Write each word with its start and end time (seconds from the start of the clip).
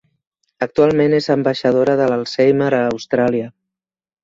Actualment 0.65 1.15
és 1.17 1.27
ambaixadora 1.35 1.95
de 2.01 2.09
l'Alzheimer 2.13 2.73
a 2.73 2.83
Austràlia. 2.89 3.55